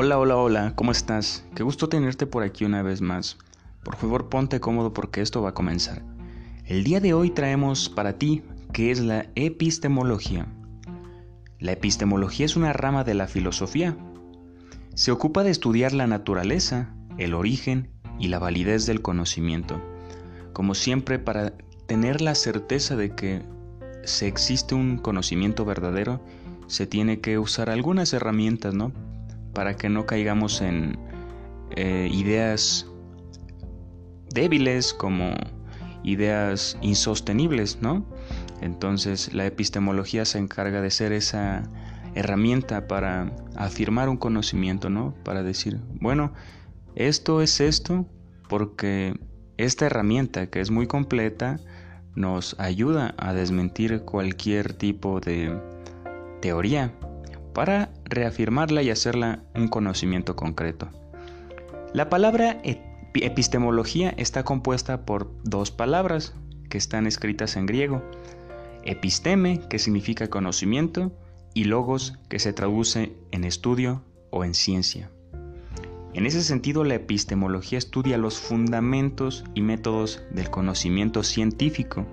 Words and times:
Hola, 0.00 0.16
hola, 0.16 0.36
hola, 0.36 0.72
¿cómo 0.76 0.92
estás? 0.92 1.44
Qué 1.56 1.64
gusto 1.64 1.88
tenerte 1.88 2.24
por 2.24 2.44
aquí 2.44 2.64
una 2.64 2.82
vez 2.84 3.00
más. 3.00 3.36
Por 3.82 3.96
favor, 3.96 4.28
ponte 4.28 4.60
cómodo 4.60 4.92
porque 4.92 5.22
esto 5.22 5.42
va 5.42 5.48
a 5.48 5.54
comenzar. 5.54 6.04
El 6.66 6.84
día 6.84 7.00
de 7.00 7.14
hoy 7.14 7.30
traemos 7.30 7.88
para 7.88 8.12
ti 8.12 8.44
qué 8.72 8.92
es 8.92 9.00
la 9.00 9.26
epistemología. 9.34 10.46
La 11.58 11.72
epistemología 11.72 12.46
es 12.46 12.54
una 12.54 12.72
rama 12.72 13.02
de 13.02 13.14
la 13.14 13.26
filosofía. 13.26 13.96
Se 14.94 15.10
ocupa 15.10 15.42
de 15.42 15.50
estudiar 15.50 15.92
la 15.92 16.06
naturaleza, 16.06 16.94
el 17.16 17.34
origen 17.34 17.90
y 18.20 18.28
la 18.28 18.38
validez 18.38 18.86
del 18.86 19.02
conocimiento. 19.02 19.82
Como 20.52 20.76
siempre, 20.76 21.18
para 21.18 21.54
tener 21.88 22.20
la 22.20 22.36
certeza 22.36 22.94
de 22.94 23.16
que 23.16 23.42
se 24.04 24.28
existe 24.28 24.76
un 24.76 24.98
conocimiento 24.98 25.64
verdadero, 25.64 26.22
se 26.68 26.86
tiene 26.86 27.20
que 27.20 27.40
usar 27.40 27.68
algunas 27.68 28.12
herramientas, 28.12 28.74
¿no? 28.74 28.92
Para 29.58 29.76
que 29.76 29.88
no 29.88 30.06
caigamos 30.06 30.60
en 30.60 30.96
eh, 31.74 32.08
ideas 32.12 32.86
débiles 34.32 34.94
como 34.94 35.34
ideas 36.04 36.78
insostenibles, 36.80 37.82
¿no? 37.82 38.06
Entonces 38.60 39.34
la 39.34 39.46
epistemología 39.46 40.24
se 40.26 40.38
encarga 40.38 40.80
de 40.80 40.92
ser 40.92 41.10
esa 41.10 41.64
herramienta 42.14 42.86
para 42.86 43.34
afirmar 43.56 44.08
un 44.08 44.16
conocimiento, 44.16 44.90
¿no? 44.90 45.12
Para 45.24 45.42
decir, 45.42 45.80
bueno, 46.00 46.32
esto 46.94 47.42
es 47.42 47.60
esto 47.60 48.06
porque 48.48 49.18
esta 49.56 49.86
herramienta 49.86 50.46
que 50.46 50.60
es 50.60 50.70
muy 50.70 50.86
completa 50.86 51.58
nos 52.14 52.54
ayuda 52.60 53.12
a 53.18 53.32
desmentir 53.32 54.02
cualquier 54.02 54.74
tipo 54.74 55.18
de 55.18 55.60
teoría 56.40 56.92
para 57.58 57.90
reafirmarla 58.04 58.82
y 58.82 58.90
hacerla 58.90 59.42
un 59.52 59.66
conocimiento 59.66 60.36
concreto. 60.36 60.90
La 61.92 62.08
palabra 62.08 62.62
epistemología 63.14 64.14
está 64.16 64.44
compuesta 64.44 65.04
por 65.04 65.32
dos 65.42 65.72
palabras 65.72 66.36
que 66.70 66.78
están 66.78 67.08
escritas 67.08 67.56
en 67.56 67.66
griego. 67.66 68.00
Episteme, 68.84 69.58
que 69.68 69.80
significa 69.80 70.30
conocimiento, 70.30 71.10
y 71.52 71.64
logos, 71.64 72.16
que 72.28 72.38
se 72.38 72.52
traduce 72.52 73.16
en 73.32 73.42
estudio 73.42 74.04
o 74.30 74.44
en 74.44 74.54
ciencia. 74.54 75.10
En 76.14 76.26
ese 76.26 76.44
sentido, 76.44 76.84
la 76.84 76.94
epistemología 76.94 77.78
estudia 77.78 78.18
los 78.18 78.38
fundamentos 78.38 79.42
y 79.54 79.62
métodos 79.62 80.22
del 80.30 80.48
conocimiento 80.48 81.24
científico. 81.24 82.06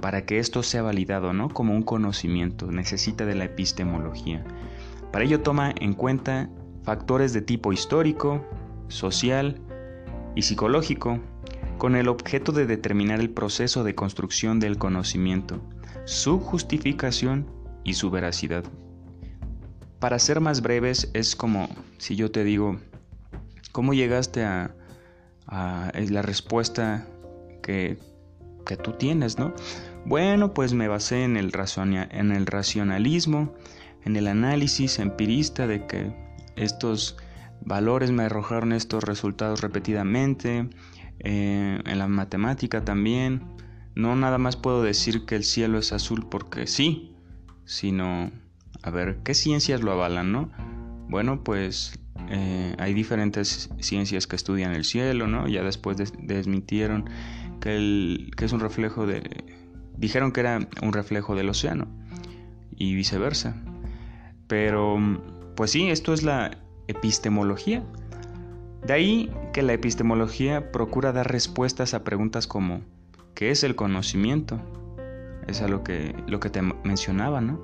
Para 0.00 0.24
que 0.24 0.38
esto 0.38 0.62
sea 0.62 0.82
validado 0.82 1.32
¿no? 1.32 1.48
como 1.48 1.74
un 1.74 1.82
conocimiento, 1.82 2.70
necesita 2.70 3.26
de 3.26 3.34
la 3.34 3.44
epistemología. 3.44 4.44
Para 5.12 5.24
ello 5.24 5.40
toma 5.40 5.74
en 5.80 5.94
cuenta 5.94 6.50
factores 6.84 7.32
de 7.32 7.42
tipo 7.42 7.72
histórico, 7.72 8.44
social 8.88 9.60
y 10.34 10.42
psicológico, 10.42 11.18
con 11.78 11.96
el 11.96 12.08
objeto 12.08 12.52
de 12.52 12.66
determinar 12.66 13.20
el 13.20 13.30
proceso 13.30 13.84
de 13.84 13.94
construcción 13.94 14.60
del 14.60 14.78
conocimiento, 14.78 15.60
su 16.04 16.38
justificación 16.38 17.46
y 17.84 17.94
su 17.94 18.10
veracidad. 18.10 18.64
Para 19.98 20.18
ser 20.18 20.40
más 20.40 20.62
breves, 20.62 21.10
es 21.14 21.36
como 21.36 21.68
si 21.98 22.16
yo 22.16 22.30
te 22.30 22.44
digo, 22.44 22.78
¿Cómo 23.72 23.94
llegaste 23.94 24.42
a, 24.44 24.74
la 25.46 26.22
respuesta 26.22 27.06
que, 27.62 27.98
tú 28.82 28.92
tienes, 28.92 29.38
no? 29.38 29.52
Bueno, 30.04 30.54
pues 30.54 30.72
me 30.74 30.88
basé 30.88 31.24
en 31.24 31.36
el, 31.36 31.52
en 32.10 32.32
el 32.32 32.46
racionalismo, 32.46 33.54
en 34.04 34.16
el 34.16 34.26
análisis 34.26 34.98
empirista 34.98 35.66
de 35.66 35.86
que 35.86 36.14
estos 36.56 37.16
valores 37.60 38.10
me 38.10 38.24
arrojaron 38.24 38.72
estos 38.72 39.04
resultados 39.04 39.60
repetidamente, 39.60 40.68
eh, 41.20 41.80
en 41.84 41.98
la 41.98 42.08
matemática 42.08 42.84
también. 42.84 43.42
No 43.94 44.16
nada 44.16 44.38
más 44.38 44.56
puedo 44.56 44.82
decir 44.82 45.26
que 45.26 45.36
el 45.36 45.44
cielo 45.44 45.78
es 45.78 45.92
azul 45.92 46.26
porque 46.30 46.66
sí, 46.66 47.14
sino, 47.64 48.30
a 48.82 48.90
ver, 48.90 49.18
¿qué 49.22 49.34
ciencias 49.34 49.82
lo 49.82 49.92
avalan, 49.92 50.32
no? 50.32 50.50
Bueno, 51.08 51.44
pues 51.44 51.98
eh, 52.30 52.74
hay 52.78 52.94
diferentes 52.94 53.70
ciencias 53.80 54.26
que 54.26 54.36
estudian 54.36 54.72
el 54.74 54.84
cielo, 54.84 55.26
¿no? 55.26 55.48
Ya 55.48 55.62
después 55.62 55.96
desmintieron 56.22 57.10
que, 57.60 57.76
el, 57.76 58.30
que 58.36 58.44
es 58.44 58.52
un 58.52 58.60
reflejo 58.60 59.06
de... 59.06 59.22
Dijeron 60.00 60.32
que 60.32 60.40
era 60.40 60.66
un 60.82 60.92
reflejo 60.94 61.36
del 61.36 61.50
océano 61.50 61.86
y 62.74 62.94
viceversa. 62.94 63.54
Pero, 64.46 64.98
pues 65.54 65.72
sí, 65.72 65.90
esto 65.90 66.14
es 66.14 66.22
la 66.22 66.56
epistemología. 66.88 67.84
De 68.86 68.94
ahí 68.94 69.30
que 69.52 69.60
la 69.60 69.74
epistemología 69.74 70.72
procura 70.72 71.12
dar 71.12 71.30
respuestas 71.30 71.92
a 71.92 72.02
preguntas 72.02 72.46
como 72.46 72.80
¿qué 73.34 73.50
es 73.50 73.62
el 73.62 73.76
conocimiento? 73.76 74.58
Es 75.46 75.60
a 75.60 75.68
lo 75.68 75.84
que, 75.84 76.16
lo 76.26 76.40
que 76.40 76.48
te 76.48 76.62
mencionaba, 76.62 77.42
¿no? 77.42 77.60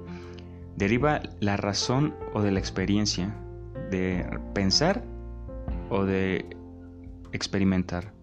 Deriva 0.76 1.22
la 1.40 1.56
razón 1.56 2.14
o 2.34 2.42
de 2.42 2.50
la 2.50 2.58
experiencia 2.58 3.34
de 3.90 4.28
pensar 4.52 5.02
o 5.88 6.04
de 6.04 6.44
experimentar. 7.32 8.15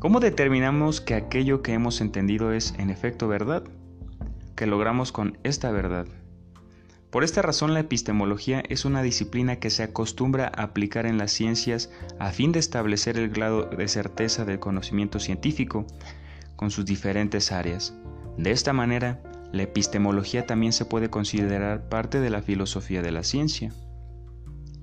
¿Cómo 0.00 0.18
determinamos 0.18 1.02
que 1.02 1.12
aquello 1.12 1.60
que 1.60 1.74
hemos 1.74 2.00
entendido 2.00 2.54
es 2.54 2.74
en 2.78 2.88
efecto 2.88 3.28
verdad? 3.28 3.64
Que 4.56 4.64
logramos 4.64 5.12
con 5.12 5.36
esta 5.42 5.70
verdad. 5.72 6.06
Por 7.10 7.22
esta 7.22 7.42
razón 7.42 7.74
la 7.74 7.80
epistemología 7.80 8.62
es 8.70 8.86
una 8.86 9.02
disciplina 9.02 9.56
que 9.56 9.68
se 9.68 9.82
acostumbra 9.82 10.46
a 10.46 10.62
aplicar 10.62 11.04
en 11.04 11.18
las 11.18 11.32
ciencias 11.32 11.90
a 12.18 12.30
fin 12.30 12.50
de 12.50 12.60
establecer 12.60 13.18
el 13.18 13.28
grado 13.28 13.64
de 13.64 13.88
certeza 13.88 14.46
del 14.46 14.58
conocimiento 14.58 15.20
científico 15.20 15.86
con 16.56 16.70
sus 16.70 16.86
diferentes 16.86 17.52
áreas. 17.52 17.92
De 18.38 18.52
esta 18.52 18.72
manera, 18.72 19.20
la 19.52 19.64
epistemología 19.64 20.46
también 20.46 20.72
se 20.72 20.86
puede 20.86 21.10
considerar 21.10 21.90
parte 21.90 22.20
de 22.20 22.30
la 22.30 22.40
filosofía 22.40 23.02
de 23.02 23.12
la 23.12 23.22
ciencia. 23.22 23.74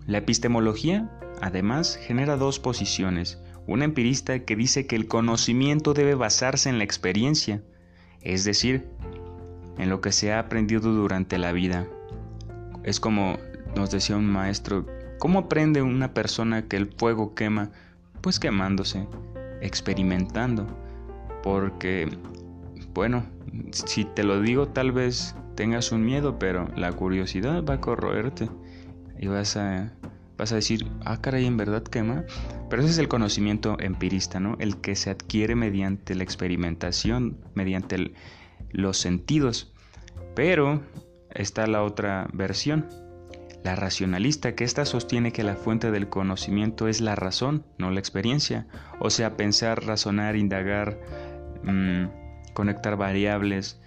La 0.05 0.19
epistemología, 0.19 1.09
además, 1.41 1.97
genera 1.99 2.37
dos 2.37 2.59
posiciones. 2.59 3.39
Una 3.67 3.85
empirista 3.85 4.39
que 4.39 4.55
dice 4.55 4.87
que 4.87 4.95
el 4.95 5.07
conocimiento 5.07 5.93
debe 5.93 6.15
basarse 6.15 6.69
en 6.69 6.77
la 6.77 6.85
experiencia, 6.85 7.61
es 8.21 8.45
decir, 8.45 8.87
en 9.77 9.89
lo 9.89 9.99
que 9.99 10.13
se 10.13 10.31
ha 10.31 10.39
aprendido 10.39 10.93
durante 10.93 11.37
la 11.37 11.51
vida. 11.51 11.85
Es 12.83 13.01
como 13.01 13.37
nos 13.75 13.91
decía 13.91 14.15
un 14.15 14.25
maestro, 14.25 14.85
¿cómo 15.19 15.39
aprende 15.39 15.81
una 15.81 16.13
persona 16.13 16.63
que 16.63 16.77
el 16.77 16.87
fuego 16.87 17.35
quema? 17.35 17.69
Pues 18.21 18.39
quemándose, 18.39 19.05
experimentando. 19.61 20.65
Porque, 21.43 22.09
bueno, 22.93 23.25
si 23.71 24.05
te 24.05 24.23
lo 24.23 24.41
digo 24.41 24.69
tal 24.69 24.91
vez 24.91 25.35
tengas 25.55 25.91
un 25.91 26.05
miedo, 26.05 26.39
pero 26.39 26.69
la 26.75 26.91
curiosidad 26.93 27.63
va 27.65 27.75
a 27.75 27.81
corroerte 27.81 28.49
y 29.19 29.27
vas 29.27 29.57
a, 29.57 29.91
vas 30.37 30.51
a 30.51 30.55
decir, 30.55 30.87
ah, 31.03 31.19
caray, 31.21 31.45
en 31.45 31.57
verdad 31.57 31.83
quema. 31.83 32.23
Pero 32.69 32.81
ese 32.81 32.91
es 32.91 32.97
el 32.97 33.07
conocimiento 33.07 33.77
empirista, 33.79 34.39
¿no? 34.39 34.55
El 34.59 34.77
que 34.77 34.95
se 34.95 35.09
adquiere 35.09 35.55
mediante 35.55 36.15
la 36.15 36.23
experimentación, 36.23 37.37
mediante 37.55 38.13
los 38.71 38.97
sentidos. 38.97 39.73
Pero 40.35 40.81
está 41.31 41.65
la 41.67 41.83
otra 41.83 42.27
versión, 42.33 42.85
la 43.63 43.75
racionalista, 43.75 44.55
que 44.55 44.63
ésta 44.63 44.85
sostiene 44.85 45.31
que 45.31 45.43
la 45.43 45.55
fuente 45.55 45.91
del 45.91 46.09
conocimiento 46.09 46.87
es 46.87 47.01
la 47.01 47.15
razón, 47.15 47.65
no 47.77 47.89
la 47.91 47.99
experiencia. 47.99 48.67
O 48.99 49.09
sea, 49.09 49.35
pensar, 49.35 49.85
razonar, 49.85 50.35
indagar, 50.35 50.99
mm, 51.63 52.53
conectar 52.53 52.95
variables. 52.95 53.81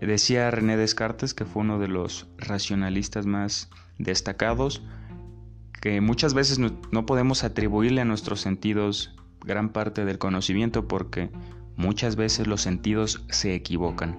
Decía 0.00 0.50
René 0.50 0.76
Descartes, 0.76 1.34
que 1.34 1.44
fue 1.44 1.62
uno 1.62 1.78
de 1.78 1.88
los 1.88 2.28
racionalistas 2.38 3.26
más 3.26 3.68
destacados 3.98 4.82
que 5.80 6.00
muchas 6.00 6.34
veces 6.34 6.58
no, 6.58 7.06
podemos 7.06 7.42
atribuirle 7.42 8.02
a 8.02 8.04
nuestros 8.04 8.40
sentidos 8.40 9.14
gran 9.40 9.70
parte 9.70 10.04
del 10.04 10.18
conocimiento 10.18 10.86
porque 10.86 11.30
muchas 11.76 12.16
veces 12.16 12.46
los 12.46 12.60
sentidos 12.60 13.24
se 13.30 13.54
equivocan. 13.54 14.18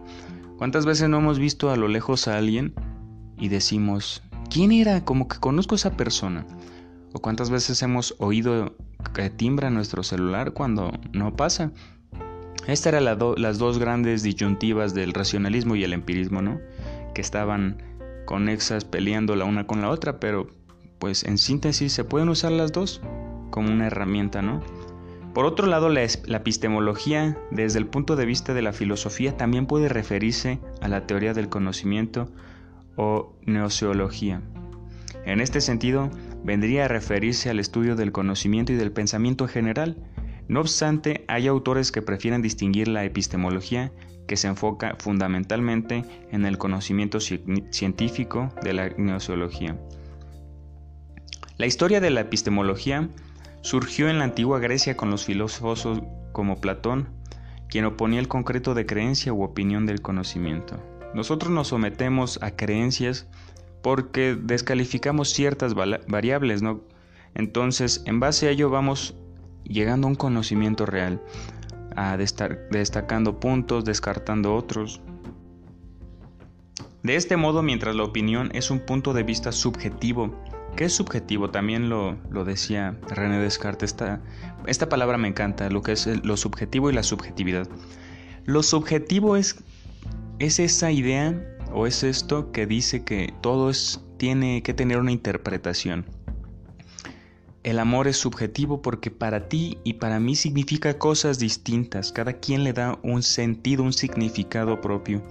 ¿Cuántas 0.58 0.86
veces 0.86 1.10
no 1.10 1.18
hemos 1.18 1.40
visto 1.40 1.70
a 1.70 1.78
lo 1.78 1.88
lejos 1.88 2.28
a 2.28 2.38
alguien 2.38 2.74
y 3.38 3.50
decimos, 3.50 4.24
¿quién 4.50 4.72
era? 4.72 5.06
Como 5.06 5.28
que 5.28 5.40
conozco 5.40 5.76
a 5.76 5.78
esa 5.78 5.98
persona. 5.98 6.46
¿O 7.14 7.20
cuántas 7.20 7.50
veces 7.50 7.82
hemos 7.84 8.16
oído 8.20 8.76
que 9.14 9.30
timbra 9.30 9.70
nuestro 9.70 10.02
celular 10.02 10.54
cuando 10.54 10.92
no 11.14 11.36
pasa? 11.36 11.72
Estas 12.68 12.94
eran 12.94 13.06
las 13.38 13.58
dos 13.58 13.80
grandes 13.80 14.24
disyuntivas 14.24 14.94
del 14.94 15.14
racionalismo 15.14 15.76
y 15.76 15.84
el 15.84 15.94
empirismo, 15.94 16.42
¿no? 16.42 16.60
Que 17.14 17.22
estaban 17.22 17.84
conexas 18.26 18.86
peleando 18.86 19.36
la 19.36 19.46
una 19.46 19.68
con 19.68 19.82
la 19.82 19.90
otra, 19.90 20.20
pero 20.20 20.48
pues 21.02 21.24
en 21.24 21.40
síntesis 21.40 21.92
se 21.92 22.04
pueden 22.04 22.30
usar 22.30 22.52
las 22.52 22.72
dos 22.72 23.02
como 23.50 23.72
una 23.72 23.88
herramienta, 23.88 24.44
¿no? 24.44 24.62
Por 25.34 25.46
otro 25.46 25.66
lado, 25.66 25.90
la, 25.90 26.04
epistemología, 26.04 27.40
desde 27.50 27.80
el 27.80 27.88
punto 27.88 28.16
de 28.16 28.28
vista 28.28 28.54
de 28.54 28.62
la 28.62 28.72
filosofía, 28.72 29.36
también 29.36 29.66
puede 29.66 29.90
referirse 29.90 30.60
a 30.80 30.88
la 30.88 31.08
teoría 31.08 31.34
del 31.34 31.50
conocimiento 31.50 32.30
o 32.98 33.34
neoseología. 33.48 34.44
En 35.26 35.42
este 35.42 35.60
sentido, 35.60 36.12
vendría 36.44 36.86
a 36.86 36.88
referirse 36.88 37.50
al 37.50 37.60
estudio 37.60 37.96
del 37.96 38.12
conocimiento 38.12 38.72
y 38.72 38.76
del 38.76 38.92
pensamiento 38.92 39.46
en 39.46 39.50
general. 39.50 39.98
No 40.48 40.60
obstante, 40.60 41.26
hay 41.28 41.48
autores 41.48 41.92
que 41.92 42.04
prefieren 42.04 42.44
distinguir 42.44 42.88
la 42.88 43.06
epistemología, 43.06 43.92
que 44.28 44.38
se 44.38 44.48
enfoca 44.50 44.96
fundamentalmente 45.00 46.06
en 46.32 46.46
el 46.46 46.60
conocimiento 46.60 47.20
científico 47.20 48.54
de 48.62 48.74
la 48.74 48.90
gnoseología. 48.90 49.78
La 51.62 51.68
historia 51.68 52.02
de 52.02 52.10
la 52.10 52.22
epistemología 52.22 53.08
surgió 53.62 54.10
en 54.10 54.18
la 54.18 54.24
antigua 54.24 54.58
Grecia 54.58 54.98
con 54.98 55.12
los 55.12 55.26
filósofos 55.26 56.02
como 56.32 56.60
Platón, 56.60 57.10
quien 57.70 57.86
oponía 57.86 58.20
el 58.20 58.28
concreto 58.28 58.74
de 58.74 58.88
creencia 58.88 59.32
u 59.32 59.44
opinión 59.44 59.86
del 59.86 60.02
conocimiento. 60.02 60.82
Nosotros 61.14 61.52
nos 61.52 61.68
sometemos 61.68 62.42
a 62.42 62.56
creencias 62.56 63.28
porque 63.84 64.36
descalificamos 64.36 65.30
ciertas 65.30 65.76
variables, 65.76 66.64
¿no? 66.64 66.82
Entonces, 67.36 68.02
en 68.08 68.20
base 68.20 68.48
a 68.48 68.50
ello 68.50 68.72
vamos 68.72 69.14
llegando 69.64 70.08
a 70.08 70.10
un 70.10 70.16
conocimiento 70.16 70.88
real, 70.88 71.22
a 71.96 72.18
destacando 72.18 73.40
puntos, 73.40 73.86
descartando 73.86 74.56
otros. 74.56 75.00
De 77.04 77.16
este 77.16 77.38
modo, 77.38 77.62
mientras 77.62 77.96
la 77.96 78.04
opinión 78.04 78.50
es 78.56 78.72
un 78.72 78.80
punto 78.80 79.14
de 79.14 79.22
vista 79.22 79.52
subjetivo, 79.52 80.36
¿qué 80.76 80.86
es 80.86 80.94
subjetivo? 80.94 81.50
También 81.50 81.90
lo, 81.90 82.18
decía 82.46 82.98
René 83.10 83.40
Descartes, 83.40 83.92
esta, 83.92 84.22
esta 84.68 84.90
palabra 84.90 85.18
me 85.18 85.28
encanta, 85.28 85.70
lo 85.70 85.82
que 85.82 85.94
es 85.94 86.08
lo 86.24 86.38
subjetivo 86.38 86.90
y 86.90 86.94
la 86.94 87.04
subjetividad. 87.04 87.68
Lo 88.46 88.64
subjetivo 88.64 89.36
es, 89.38 89.64
es 90.40 90.60
esa 90.60 90.92
idea 90.92 91.58
o 91.74 91.88
es 91.88 92.04
esto 92.04 92.52
que 92.52 92.66
dice 92.66 93.04
que 93.04 93.34
todo 93.42 93.70
es, 93.70 94.02
tiene 94.18 94.64
que 94.64 94.74
tener 94.74 94.98
una 94.98 95.12
interpretación. 95.12 96.06
El 97.64 97.78
amor 97.78 98.08
es 98.08 98.18
subjetivo 98.18 98.82
porque 98.82 99.12
para 99.12 99.48
ti 99.48 99.78
y 99.84 99.94
para 99.94 100.20
mí 100.20 100.36
significa 100.36 100.98
cosas 100.98 101.38
distintas, 101.38 102.12
cada 102.12 102.34
quien 102.34 102.64
le 102.64 102.74
da 102.74 102.98
un 103.04 103.22
sentido, 103.22 103.84
un 103.84 103.94
significado 103.94 104.82
propio. 104.82 105.22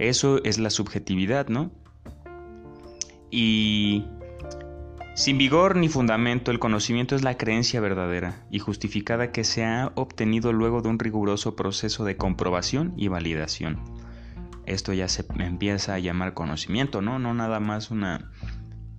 Eso 0.00 0.42
es 0.42 0.58
la 0.58 0.70
subjetividad, 0.70 1.46
¿no? 1.48 1.70
Y 3.30 4.04
sin 5.20 5.38
vigor 5.38 5.76
ni 5.76 5.88
fundamento, 5.88 6.50
el 6.50 6.58
conocimiento 6.58 7.14
es 7.14 7.22
la 7.22 7.36
creencia 7.36 7.80
verdadera 7.80 8.46
y 8.50 8.58
justificada 8.58 9.32
que 9.32 9.44
se 9.44 9.64
ha 9.64 9.92
obtenido 9.94 10.52
luego 10.52 10.82
de 10.82 10.88
un 10.88 10.98
riguroso 10.98 11.56
proceso 11.56 12.04
de 12.04 12.16
comprobación 12.16 12.94
y 12.96 13.08
validación 13.08 13.80
esto 14.66 14.92
ya 14.92 15.08
se 15.08 15.24
empieza 15.38 15.94
a 15.94 15.98
llamar 15.98 16.34
conocimiento, 16.34 17.02
¿no? 17.02 17.18
No 17.18 17.34
nada 17.34 17.60
más 17.60 17.90
una, 17.90 18.30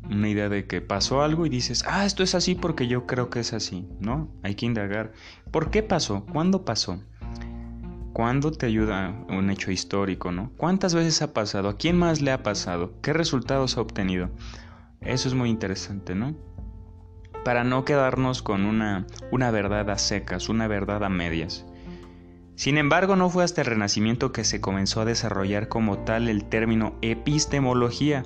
una 0.09 0.29
idea 0.29 0.49
de 0.49 0.67
que 0.67 0.81
pasó 0.81 1.21
algo 1.21 1.45
y 1.45 1.49
dices, 1.49 1.83
ah, 1.87 2.05
esto 2.05 2.23
es 2.23 2.35
así 2.35 2.55
porque 2.55 2.87
yo 2.87 3.05
creo 3.05 3.29
que 3.29 3.39
es 3.39 3.53
así, 3.53 3.87
¿no? 3.99 4.29
Hay 4.43 4.55
que 4.55 4.65
indagar. 4.65 5.13
¿Por 5.51 5.71
qué 5.71 5.83
pasó? 5.83 6.25
¿Cuándo 6.25 6.65
pasó? 6.65 7.01
¿Cuándo 8.13 8.51
te 8.51 8.65
ayuda 8.65 9.15
un 9.29 9.49
hecho 9.49 9.71
histórico, 9.71 10.31
no? 10.31 10.51
¿Cuántas 10.57 10.93
veces 10.93 11.21
ha 11.21 11.33
pasado? 11.33 11.69
¿A 11.69 11.77
quién 11.77 11.97
más 11.97 12.21
le 12.21 12.31
ha 12.31 12.43
pasado? 12.43 12.93
¿Qué 13.01 13.13
resultados 13.13 13.77
ha 13.77 13.81
obtenido? 13.81 14.29
Eso 15.01 15.27
es 15.27 15.33
muy 15.33 15.49
interesante, 15.49 16.13
¿no? 16.13 16.35
Para 17.43 17.63
no 17.63 17.85
quedarnos 17.85 18.43
con 18.43 18.65
una, 18.65 19.07
una 19.31 19.49
verdad 19.49 19.89
a 19.89 19.97
secas, 19.97 20.47
una 20.47 20.67
verdad 20.67 21.03
a 21.03 21.09
medias. 21.09 21.65
Sin 22.55 22.77
embargo, 22.77 23.15
no 23.15 23.31
fue 23.31 23.43
hasta 23.43 23.61
el 23.61 23.67
Renacimiento 23.67 24.31
que 24.31 24.43
se 24.43 24.61
comenzó 24.61 25.01
a 25.01 25.05
desarrollar 25.05 25.67
como 25.67 25.97
tal 26.03 26.29
el 26.29 26.45
término 26.45 26.95
epistemología, 27.01 28.23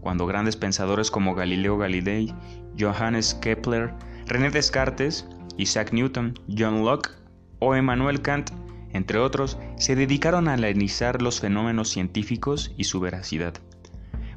cuando 0.00 0.24
grandes 0.24 0.56
pensadores 0.56 1.10
como 1.10 1.34
Galileo 1.34 1.76
Galilei, 1.76 2.34
Johannes 2.78 3.34
Kepler, 3.34 3.92
René 4.24 4.48
Descartes, 4.48 5.28
Isaac 5.58 5.92
Newton, 5.92 6.32
John 6.48 6.86
Locke 6.86 7.10
o 7.58 7.74
Emmanuel 7.74 8.22
Kant, 8.22 8.50
entre 8.94 9.18
otros, 9.18 9.58
se 9.76 9.94
dedicaron 9.94 10.48
a 10.48 10.54
analizar 10.54 11.20
los 11.20 11.40
fenómenos 11.40 11.90
científicos 11.90 12.72
y 12.78 12.84
su 12.84 13.00
veracidad. 13.00 13.52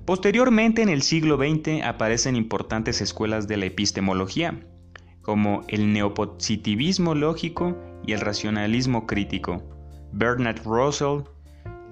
Posteriormente, 0.05 0.81
en 0.81 0.89
el 0.89 1.03
siglo 1.03 1.37
XX, 1.37 1.83
aparecen 1.83 2.35
importantes 2.35 3.01
escuelas 3.01 3.47
de 3.47 3.57
la 3.57 3.65
epistemología, 3.65 4.59
como 5.21 5.63
el 5.67 5.93
neopositivismo 5.93 7.13
lógico 7.13 7.77
y 8.05 8.13
el 8.13 8.21
racionalismo 8.21 9.05
crítico. 9.05 9.61
Bernard 10.11 10.63
Russell, 10.65 11.21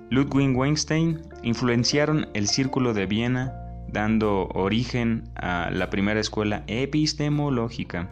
Ludwig 0.09 0.57
Weinstein 0.57 1.21
influenciaron 1.43 2.27
el 2.33 2.47
Círculo 2.47 2.95
de 2.95 3.05
Viena, 3.05 3.53
dando 3.87 4.47
origen 4.55 5.29
a 5.35 5.69
la 5.71 5.91
primera 5.91 6.19
escuela 6.19 6.63
epistemológica. 6.65 8.09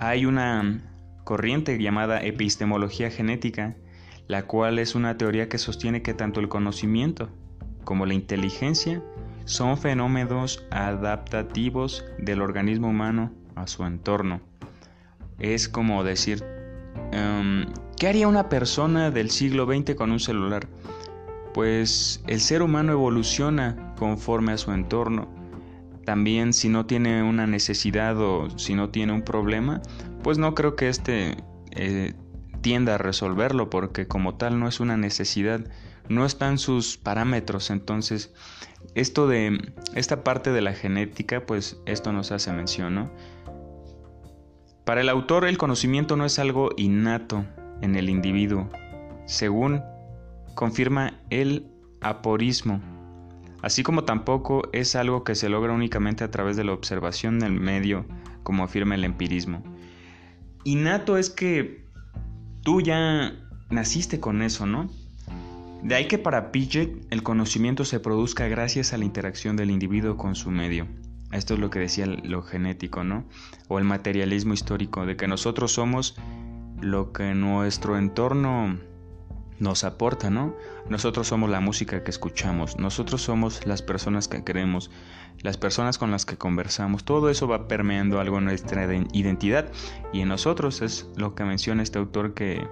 Hay 0.00 0.24
una 0.24 0.82
corriente 1.24 1.78
llamada 1.78 2.22
epistemología 2.22 3.10
genética, 3.10 3.76
la 4.28 4.46
cual 4.46 4.78
es 4.78 4.94
una 4.94 5.18
teoría 5.18 5.50
que 5.50 5.58
sostiene 5.58 6.00
que 6.00 6.14
tanto 6.14 6.40
el 6.40 6.48
conocimiento 6.48 7.28
como 7.84 8.06
la 8.06 8.14
inteligencia 8.14 9.02
son 9.44 9.76
fenómenos 9.76 10.64
adaptativos 10.70 12.04
del 12.18 12.40
organismo 12.40 12.88
humano 12.88 13.30
a 13.54 13.66
su 13.66 13.84
entorno. 13.84 14.40
Es 15.38 15.68
como 15.68 16.04
decir, 16.04 16.44
em, 17.12 17.66
¿qué 17.98 18.08
haría 18.08 18.28
una 18.28 18.48
persona 18.48 19.10
del 19.10 19.30
siglo 19.30 19.66
XX 19.66 19.94
con 19.94 20.10
un 20.10 20.20
celular? 20.20 20.66
Pues 21.52 22.22
el 22.26 22.40
ser 22.40 22.62
humano 22.62 22.92
evoluciona 22.92 23.94
conforme 23.96 24.52
a 24.52 24.58
su 24.58 24.72
entorno. 24.72 25.28
También 26.04 26.52
si 26.52 26.68
no 26.68 26.86
tiene 26.86 27.22
una 27.22 27.46
necesidad 27.46 28.18
o 28.20 28.50
si 28.58 28.74
no 28.74 28.90
tiene 28.90 29.12
un 29.12 29.22
problema, 29.22 29.80
pues 30.22 30.38
no 30.38 30.54
creo 30.54 30.76
que 30.76 30.88
este 30.88 31.36
eh, 31.72 32.14
tienda 32.60 32.94
a 32.94 32.98
resolverlo 32.98 33.70
porque 33.70 34.06
como 34.06 34.34
tal 34.36 34.58
no 34.58 34.68
es 34.68 34.80
una 34.80 34.96
necesidad, 34.96 35.60
no 36.08 36.24
están 36.24 36.58
sus 36.58 36.96
parámetros. 36.96 37.70
Entonces, 37.70 38.32
esto 38.94 39.26
de 39.26 39.72
esta 39.94 40.24
parte 40.24 40.52
de 40.52 40.62
la 40.62 40.72
genética, 40.72 41.46
pues 41.46 41.80
esto 41.86 42.12
nos 42.12 42.32
hace 42.32 42.52
mención, 42.52 42.94
¿no? 42.94 43.10
Para 44.84 45.00
el 45.00 45.08
autor 45.08 45.46
el 45.46 45.56
conocimiento 45.56 46.16
no 46.16 46.26
es 46.26 46.38
algo 46.38 46.70
innato 46.76 47.46
en 47.80 47.96
el 47.96 48.10
individuo, 48.10 48.68
según 49.26 49.82
confirma 50.54 51.20
el 51.30 51.70
aporismo, 52.02 52.82
así 53.62 53.82
como 53.82 54.04
tampoco 54.04 54.68
es 54.72 54.94
algo 54.94 55.24
que 55.24 55.34
se 55.34 55.48
logra 55.48 55.72
únicamente 55.72 56.22
a 56.22 56.30
través 56.30 56.56
de 56.56 56.64
la 56.64 56.72
observación 56.72 57.38
del 57.40 57.52
medio, 57.52 58.04
como 58.42 58.62
afirma 58.62 58.94
el 58.94 59.04
empirismo. 59.04 59.62
Innato 60.64 61.16
es 61.16 61.30
que 61.30 61.86
tú 62.62 62.82
ya 62.82 63.32
naciste 63.70 64.20
con 64.20 64.42
eso, 64.42 64.66
¿no? 64.66 64.90
De 65.84 65.94
ahí 65.94 66.08
que 66.08 66.16
para 66.16 66.50
Piaget 66.50 67.06
el 67.10 67.22
conocimiento 67.22 67.84
se 67.84 68.00
produzca 68.00 68.48
gracias 68.48 68.94
a 68.94 68.98
la 68.98 69.04
interacción 69.04 69.54
del 69.54 69.70
individuo 69.70 70.16
con 70.16 70.34
su 70.34 70.50
medio. 70.50 70.88
Esto 71.30 71.52
es 71.52 71.60
lo 71.60 71.68
que 71.68 71.78
decía 71.78 72.06
lo 72.06 72.42
genético, 72.42 73.04
¿no? 73.04 73.26
O 73.68 73.78
el 73.78 73.84
materialismo 73.84 74.54
histórico, 74.54 75.04
de 75.04 75.16
que 75.16 75.28
nosotros 75.28 75.72
somos 75.72 76.16
lo 76.80 77.12
que 77.12 77.34
nuestro 77.34 77.98
entorno 77.98 78.78
nos 79.58 79.84
aporta, 79.84 80.30
¿no? 80.30 80.56
Nosotros 80.88 81.28
somos 81.28 81.50
la 81.50 81.60
música 81.60 82.02
que 82.02 82.10
escuchamos, 82.10 82.78
nosotros 82.78 83.20
somos 83.20 83.66
las 83.66 83.82
personas 83.82 84.26
que 84.26 84.42
queremos, 84.42 84.90
las 85.42 85.58
personas 85.58 85.98
con 85.98 86.10
las 86.10 86.24
que 86.24 86.38
conversamos, 86.38 87.04
todo 87.04 87.28
eso 87.28 87.46
va 87.46 87.68
permeando 87.68 88.20
algo 88.20 88.38
en 88.38 88.46
nuestra 88.46 88.86
identidad 89.12 89.70
y 90.14 90.20
en 90.20 90.28
nosotros 90.28 90.80
es 90.80 91.10
lo 91.16 91.34
que 91.34 91.44
menciona 91.44 91.82
este 91.82 91.98
autor 91.98 92.32
que, 92.32 92.66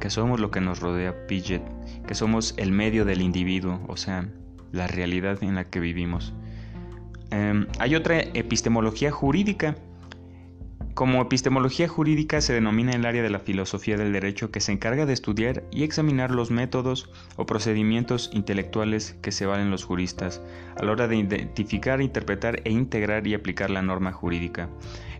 que 0.00 0.10
somos 0.10 0.40
lo 0.40 0.50
que 0.50 0.60
nos 0.60 0.80
rodea, 0.80 1.26
Piaget, 1.26 1.62
que 2.06 2.14
somos 2.14 2.54
el 2.56 2.72
medio 2.72 3.04
del 3.04 3.22
individuo, 3.22 3.80
o 3.88 3.96
sea, 3.96 4.28
la 4.72 4.86
realidad 4.86 5.42
en 5.42 5.54
la 5.54 5.64
que 5.64 5.80
vivimos. 5.80 6.32
Em, 7.30 7.66
hay 7.78 7.94
otra 7.94 8.20
epistemología 8.20 9.10
jurídica. 9.10 9.76
Como 11.02 11.20
epistemología 11.20 11.88
jurídica 11.88 12.40
se 12.40 12.52
denomina 12.52 12.92
el 12.92 13.04
área 13.04 13.24
de 13.24 13.28
la 13.28 13.40
filosofía 13.40 13.96
del 13.96 14.12
derecho 14.12 14.52
que 14.52 14.60
se 14.60 14.70
encarga 14.70 15.04
de 15.04 15.12
estudiar 15.12 15.64
y 15.72 15.82
examinar 15.82 16.30
los 16.30 16.52
métodos 16.52 17.10
o 17.34 17.44
procedimientos 17.44 18.30
intelectuales 18.32 19.16
que 19.20 19.32
se 19.32 19.44
valen 19.44 19.72
los 19.72 19.82
juristas 19.82 20.40
a 20.76 20.84
la 20.84 20.92
hora 20.92 21.08
de 21.08 21.16
identificar, 21.16 22.00
interpretar 22.00 22.62
e 22.64 22.70
integrar 22.70 23.26
y 23.26 23.34
aplicar 23.34 23.68
la 23.68 23.82
norma 23.82 24.12
jurídica. 24.12 24.68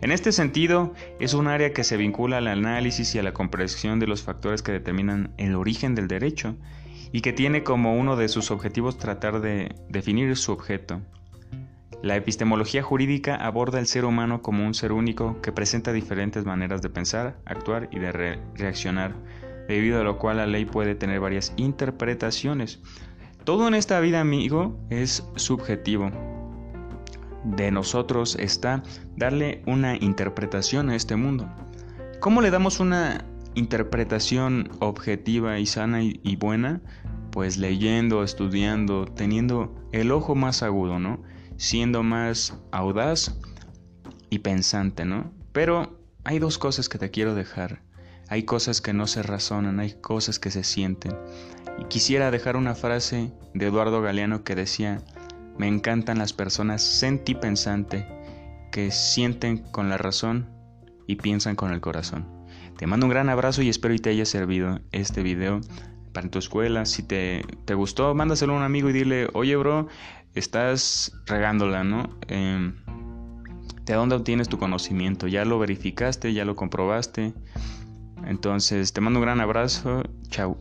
En 0.03 0.13
este 0.13 0.31
sentido, 0.31 0.95
es 1.19 1.35
un 1.35 1.49
área 1.49 1.73
que 1.73 1.83
se 1.83 1.97
vincula 1.97 2.39
al 2.39 2.47
análisis 2.47 3.13
y 3.17 3.19
a 3.19 3.25
la 3.25 3.35
comprensión 3.35 3.99
de 3.99 4.07
los 4.07 4.23
factores 4.23 4.63
que 4.63 4.71
determinan 4.71 5.35
el 5.37 5.57
origen 5.57 5.97
del 5.97 6.07
derecho 6.07 6.55
y 7.11 7.23
que 7.23 7.33
tiene 7.33 7.65
como 7.65 7.97
uno 7.97 8.15
de 8.15 8.29
sus 8.29 8.53
objetivos 8.53 8.99
tratar 8.99 9.41
de 9.41 9.75
definir 9.89 10.37
su 10.37 10.53
objeto, 10.53 11.01
la 12.03 12.17
epistemología 12.17 12.83
jurídica 12.83 13.37
aborda 13.37 13.79
el 13.79 13.87
ser 13.87 14.05
humano 14.05 14.43
como 14.43 14.67
un 14.67 14.75
ser 14.75 14.91
único 14.91 15.41
que 15.41 15.53
presenta 15.53 15.93
diferentes 15.93 16.45
maneras 16.45 16.83
de 16.83 16.91
pensar, 16.91 17.39
actuar 17.45 17.89
y 17.93 18.01
de 18.01 18.11
reaccionar, 18.57 19.15
debido 19.69 20.01
a 20.01 20.05
lo 20.05 20.19
cual 20.19 20.39
la 20.39 20.47
ley 20.49 20.65
puede 20.65 20.97
tener 20.97 21.21
varias 21.21 21.53
interpretaciones. 21.57 22.81
Todo 23.45 23.69
en 23.69 23.75
esta 23.75 24.01
vida, 24.01 24.21
amigo, 24.21 24.77
es 24.91 25.25
subjetivo. 25.37 26.11
de 27.45 27.73
nosotros 27.73 28.37
está 28.39 28.83
darle 29.17 29.63
una 29.67 29.97
interpretación 29.97 30.91
a 30.91 30.97
este 30.97 31.17
mundo. 31.17 31.49
¿Cómo 32.21 32.41
le 32.41 32.51
damos 32.51 32.79
una 32.79 33.25
interpretación 33.55 34.71
objetiva 34.81 35.59
y 35.59 35.67
sana 35.67 36.03
y, 36.03 36.37
buena? 36.37 36.81
Pues 37.33 37.59
leyendo, 37.59 38.23
estudiando, 38.23 39.07
teniendo 39.07 39.75
el 39.91 40.13
ojo 40.13 40.37
más 40.37 40.63
agudo, 40.63 41.01
¿no? 41.01 41.21
Siendo 41.63 42.03
más 42.03 42.59
audaz 42.73 43.39
y 44.31 44.41
pensante, 44.41 45.05
¿no? 45.05 45.31
Pero 45.53 45.97
hay 46.25 46.41
dos 46.41 46.59
cosas 46.59 46.89
que 46.89 46.99
te 46.99 47.13
quiero 47.13 47.37
dejar. 47.37 47.83
Hay 48.29 48.43
cosas 48.43 48.81
que 48.81 48.93
no 48.93 49.07
se 49.07 49.23
razonan, 49.23 49.79
hay 49.79 49.93
cosas 49.93 50.41
que 50.41 50.51
se 50.51 50.65
sienten. 50.65 51.17
Y 51.79 51.85
quisiera 51.85 52.33
dejar 52.33 52.57
una 52.57 52.75
frase 52.75 53.33
de 53.55 53.67
Eduardo 53.67 54.03
Galeano 54.03 54.43
que 54.43 54.57
decía, 54.57 55.03
me 55.57 55.69
encantan 55.69 56.19
las 56.19 56.33
personas 56.33 56.83
sentipensante 56.83 58.09
que 58.73 58.91
sienten 58.91 59.59
con 59.59 59.89
la 59.89 59.99
razón 59.99 60.51
y 61.07 61.15
piensan 61.15 61.55
con 61.55 61.71
el 61.71 61.81
corazón. 61.81 62.27
Te 62.77 62.89
mando 62.89 63.07
un 63.07 63.11
gran 63.11 63.29
abrazo 63.29 63.63
y 63.63 63.69
espero 63.69 63.95
que 63.95 64.01
te 64.01 64.11
haya 64.11 64.27
servido 64.27 64.81
este 64.91 65.23
video 65.23 65.61
para 66.13 66.29
tu 66.29 66.41
escuela. 66.41 66.87
Si 66.87 67.05
te, 67.05 67.45
te 67.65 67.75
gustó, 67.75 68.17
mándaselo 68.17 68.53
a 68.53 68.57
un 68.57 68.63
amigo 68.65 68.91
y 68.91 68.93
dile, 68.93 69.29
oye 69.33 69.55
bro, 69.55 69.87
estás 70.35 71.13
regándola, 71.27 71.85
¿no? 71.85 72.09
Em, 72.29 72.75
¿De 73.85 73.95
dónde 73.95 74.15
obtienes 74.15 74.49
tu 74.49 74.59
conocimiento? 74.59 75.27
¿Ya 75.27 75.45
lo 75.45 75.59
verificaste? 75.59 76.33
¿Ya 76.33 76.45
lo 76.45 76.55
comprobaste? 76.55 77.35
Entonces, 78.25 78.93
te 78.93 79.01
mando 79.01 79.19
un 79.19 79.25
gran 79.25 79.41
abrazo. 79.41 80.03
Chao. 80.29 80.57